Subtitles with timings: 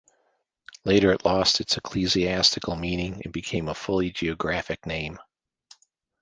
[0.83, 5.19] Later it lost its ecclesiastical meaning and became a fully geographic name.